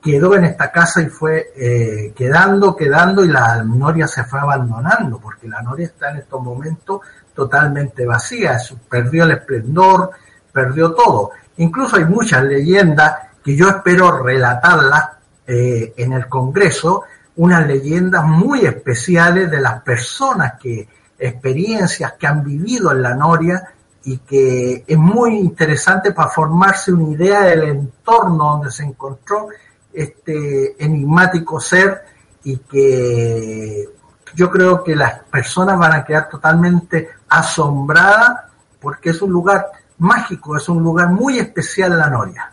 [0.02, 5.18] quedó en esta casa y fue eh, quedando, quedando y la noria se fue abandonando,
[5.18, 7.00] porque la noria está en estos momentos
[7.34, 10.10] totalmente vacía, perdió el esplendor,
[10.52, 11.30] perdió todo.
[11.58, 15.10] Incluso hay muchas leyendas que yo espero relatarlas
[15.46, 17.04] eh, en el Congreso,
[17.36, 20.88] unas leyendas muy especiales de las personas que,
[21.22, 23.62] experiencias que han vivido en la Noria
[24.04, 29.48] y que es muy interesante para formarse una idea del entorno donde se encontró
[29.92, 32.02] este enigmático ser
[32.44, 33.88] y que
[34.34, 38.44] yo creo que las personas van a quedar totalmente asombradas
[38.80, 39.66] porque es un lugar
[39.98, 42.52] mágico, es un lugar muy especial la Noria.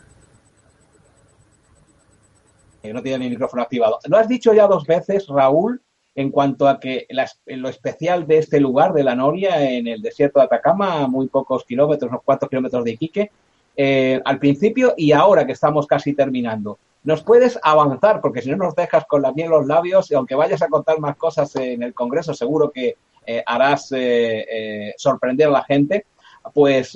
[2.83, 3.99] No tiene mi micrófono activado.
[4.05, 5.81] Lo has dicho ya dos veces, Raúl,
[6.15, 7.07] en cuanto a que
[7.45, 11.27] lo especial de este lugar, de la Noria, en el desierto de Atacama, a muy
[11.27, 13.31] pocos kilómetros, unos cuatro kilómetros de Iquique,
[13.75, 16.77] eh, al principio y ahora que estamos casi terminando.
[17.09, 18.21] ¿Nos puedes avanzar?
[18.21, 20.67] Porque si no nos dejas con la miel en los labios, y aunque vayas a
[20.67, 26.05] contar más cosas en el Congreso, seguro que eh, harás eh, sorprender a la gente.
[26.53, 26.95] Pues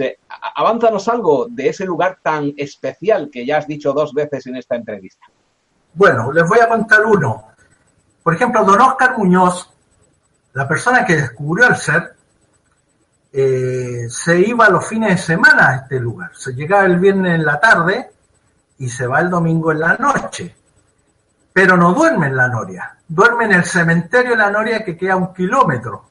[0.56, 4.76] avánzanos algo de ese lugar tan especial que ya has dicho dos veces en esta
[4.76, 5.26] entrevista.
[5.96, 7.48] Bueno, les voy a contar uno.
[8.22, 9.68] Por ejemplo, don Oscar Muñoz,
[10.54, 12.14] la persona que descubrió el ser,
[13.32, 16.30] eh, se iba los fines de semana a este lugar.
[16.36, 18.13] Se llegaba el viernes en la tarde
[18.84, 20.54] y se va el domingo en la noche.
[21.54, 25.16] Pero no duerme en la Noria, duerme en el cementerio de la Noria que queda
[25.16, 26.10] un kilómetro.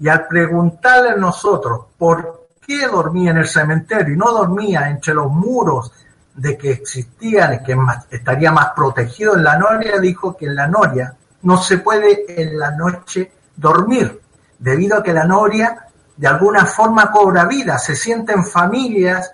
[0.00, 5.14] Y al preguntarle a nosotros por qué dormía en el cementerio y no dormía entre
[5.14, 5.92] los muros
[6.34, 7.76] de que existían, que
[8.10, 12.58] estaría más protegido en la Noria, dijo que en la Noria no se puede en
[12.58, 14.20] la noche dormir,
[14.58, 19.30] debido a que la Noria de alguna forma cobra vida, se sienten familias,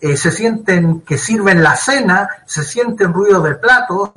[0.00, 4.10] eh, se sienten que sirven la cena, se sienten ruido de platos,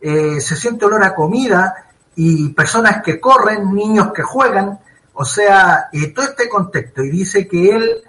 [0.00, 1.74] eh, se siente olor a comida
[2.14, 4.78] y personas que corren, niños que juegan,
[5.14, 7.02] o sea, y todo este contexto.
[7.02, 8.02] Y dice que él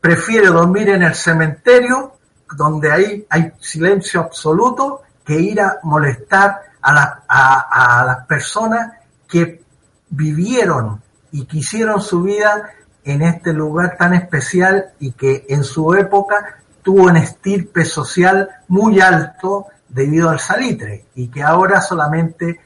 [0.00, 2.12] prefiere dormir en el cementerio,
[2.56, 8.92] donde hay, hay silencio absoluto, que ir a molestar a, a, a las personas
[9.26, 9.64] que
[10.08, 12.70] vivieron y que hicieron su vida
[13.06, 19.00] en este lugar tan especial y que en su época tuvo un estirpe social muy
[19.00, 22.60] alto debido al salitre y que ahora solamente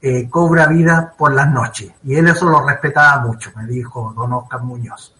[0.00, 1.90] eh, cobra vida por las noches.
[2.04, 5.14] Y él eso lo respetaba mucho, me dijo don Oscar Muñoz.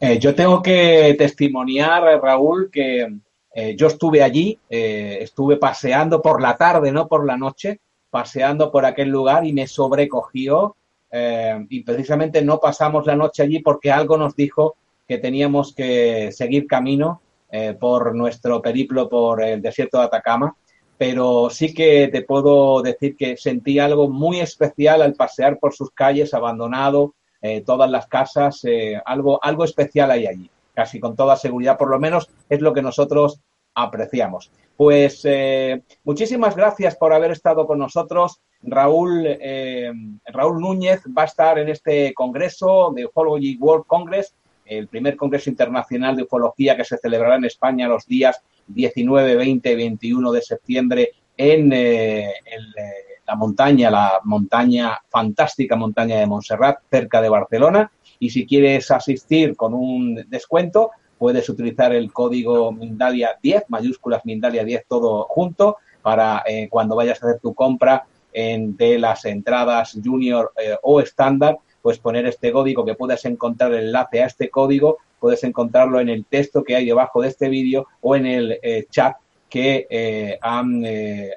[0.00, 3.20] Eh, yo tengo que testimoniar, Raúl, que
[3.54, 8.84] eh, yo estuve allí, estuve paseando por la tarde, no por la noche, paseando por
[8.84, 10.74] aquel lugar y me sobrecogió
[11.10, 16.30] eh, y precisamente no pasamos la noche allí porque algo nos dijo que teníamos que
[16.32, 20.54] seguir camino eh, por nuestro periplo por el desierto de Atacama,
[20.98, 25.90] pero sí que te puedo decir que sentí algo muy especial al pasear por sus
[25.92, 28.62] calles abandonado, eh, todas las casas,
[29.04, 32.82] algo, algo especial hay allí, casi con toda seguridad, por lo menos es lo que
[32.82, 33.40] nosotros
[33.74, 34.50] apreciamos.
[34.76, 35.26] Pues
[36.04, 38.40] muchísimas gracias por haber estado con nosotros.
[38.62, 39.92] Raúl, eh,
[40.26, 44.34] Raúl Núñez va a estar en este congreso de Ufology World Congress,
[44.64, 49.72] el primer congreso internacional de ufología que se celebrará en España los días 19, 20
[49.72, 52.34] y 21 de septiembre en, eh, eh,
[53.26, 57.90] la montaña, la montaña, fantástica montaña de Montserrat, cerca de Barcelona.
[58.18, 64.64] Y si quieres asistir con un descuento, puedes utilizar el código Mindalia 10, mayúsculas Mindalia
[64.64, 68.06] 10 todo junto, para cuando vayas a hacer tu compra
[68.38, 73.86] de las entradas junior eh, o estándar, pues poner este código que puedes encontrar el
[73.86, 77.88] enlace a este código, puedes encontrarlo en el texto que hay debajo de este vídeo
[78.00, 79.16] o en el eh, chat
[79.48, 80.84] que eh, han,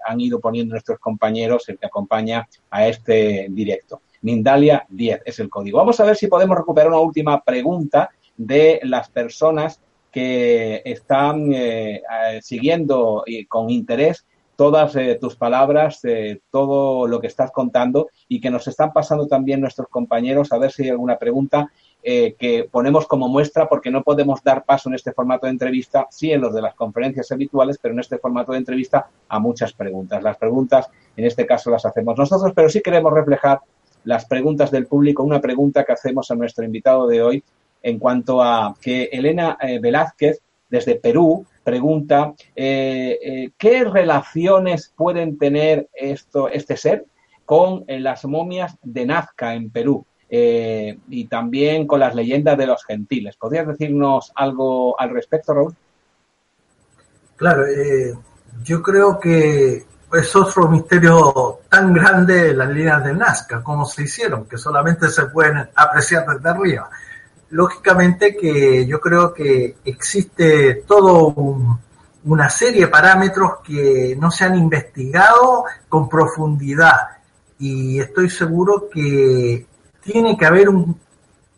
[0.05, 4.01] han ido poniendo nuestros compañeros, el que acompaña a este directo.
[4.21, 5.77] Mindalia 10 es el código.
[5.77, 9.79] Vamos a ver si podemos recuperar una última pregunta de las personas
[10.11, 11.53] que están
[12.41, 14.25] siguiendo con interés
[14.61, 19.25] todas eh, tus palabras, eh, todo lo que estás contando y que nos están pasando
[19.25, 21.71] también nuestros compañeros a ver si hay alguna pregunta
[22.03, 26.05] eh, que ponemos como muestra porque no podemos dar paso en este formato de entrevista,
[26.11, 29.73] sí en los de las conferencias habituales, pero en este formato de entrevista a muchas
[29.73, 30.21] preguntas.
[30.21, 33.61] Las preguntas, en este caso, las hacemos nosotros, pero sí queremos reflejar
[34.03, 37.43] las preguntas del público, una pregunta que hacemos a nuestro invitado de hoy
[37.81, 40.39] en cuanto a que Elena Velázquez,
[40.69, 47.05] desde Perú, pregunta eh, qué relaciones pueden tener esto, este ser
[47.45, 50.05] con las momias de Nazca en Perú.
[50.33, 53.35] Eh, y también con las leyendas de los gentiles.
[53.35, 55.75] ¿Podrías decirnos algo al respecto, Raúl?
[57.35, 58.13] Claro, eh,
[58.63, 59.83] yo creo que
[60.13, 65.25] es otro misterio tan grande las líneas de Nazca, cómo se hicieron, que solamente se
[65.25, 66.89] pueden apreciar desde arriba.
[67.51, 71.79] Lógicamente que yo creo que existe todo
[72.23, 77.09] una serie de parámetros que no se han investigado con profundidad.
[77.59, 79.65] Y estoy seguro que
[80.01, 80.97] tiene que haber un,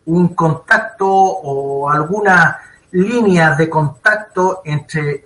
[0.05, 2.59] un contacto o alguna
[2.91, 5.23] línea de contacto entre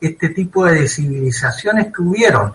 [0.00, 2.54] este tipo de civilizaciones que hubieron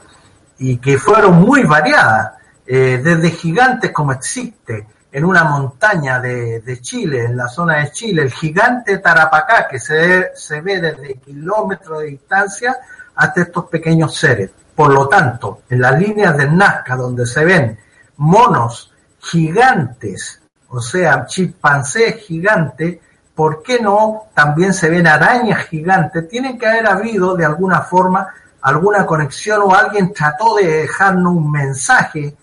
[0.58, 2.34] y que fueron muy variadas,
[2.66, 8.22] eh, desde gigantes como existe en una montaña de, Chile, en la zona de Chile,
[8.24, 12.78] el gigante Tarapacá, que se, se ve desde kilómetros de distancia
[13.16, 14.52] hasta estos pequeños seres.
[14.76, 17.78] Por lo tanto, en las líneas del Nazca, donde se ven
[18.18, 23.00] monos gigantes, o sea, chimpancés gigantes,
[23.34, 26.30] ¿por qué no también se ven arañas gigantes?
[26.30, 28.28] Tiene que haber habido de alguna forma
[28.62, 32.36] alguna conexión o alguien trató de dejarnos un mensaje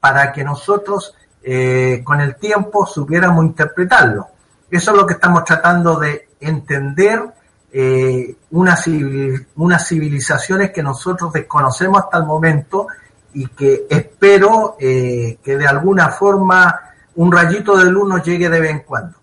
[0.00, 1.14] para que nosotros
[1.46, 4.28] eh, con el tiempo supiéramos interpretarlo.
[4.70, 7.22] Eso es lo que estamos tratando de entender
[7.70, 8.88] eh, unas,
[9.56, 12.86] unas civilizaciones que nosotros desconocemos hasta el momento
[13.34, 16.80] y que espero eh, que de alguna forma
[17.16, 19.18] un rayito de luz nos llegue de vez en cuando.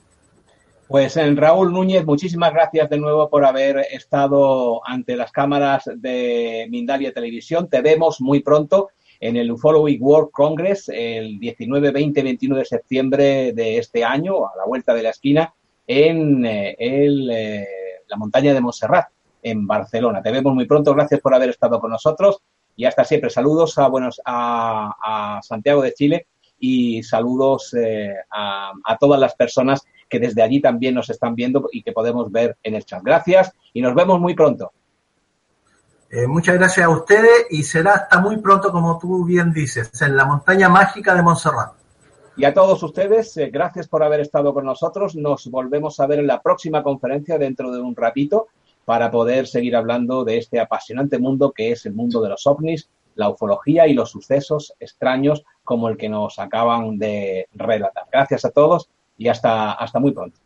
[0.88, 7.14] Pues Raúl Núñez, muchísimas gracias de nuevo por haber estado ante las cámaras de Mindalia
[7.14, 7.70] Televisión.
[7.70, 8.90] Te vemos muy pronto
[9.22, 14.58] en el Ufology World Congress el 19, 20, 21 de septiembre de este año, a
[14.58, 15.54] la vuelta de la esquina,
[15.86, 17.68] en eh, el, eh,
[18.08, 19.10] la montaña de Montserrat,
[19.44, 20.24] en Barcelona.
[20.24, 20.94] Te vemos muy pronto.
[20.96, 22.40] Gracias por haber estado con nosotros
[22.76, 23.30] y hasta siempre.
[23.30, 26.28] Saludos a, buenos, a, Santiago de Chile
[26.60, 31.84] y saludos eh, a, todas las personas que desde allí también nos están viendo y
[31.84, 33.04] que podemos ver en el chat.
[33.04, 34.72] Gracias y nos vemos muy pronto.
[36.14, 40.18] Eh, muchas gracias a ustedes y será hasta muy pronto, como tú bien dices, en
[40.18, 41.72] la montaña mágica de Montserrat.
[42.36, 45.16] Y a todos ustedes, eh, gracias por haber estado con nosotros.
[45.16, 48.48] Nos volvemos a ver en la próxima conferencia dentro de un ratito
[48.84, 52.90] para poder seguir hablando de este apasionante mundo que es el mundo de los ovnis,
[53.16, 58.04] la ufología y los sucesos extraños como el que nos acaban de relatar.
[58.12, 60.38] Gracias a todos y hasta, hasta muy pronto.